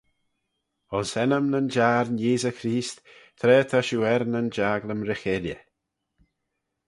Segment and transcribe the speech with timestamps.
[0.93, 2.97] Ayns ennym nyn jiarn Yeesey Creest,
[3.39, 5.61] tra ta shiu er nyn jaglym ry cheilley.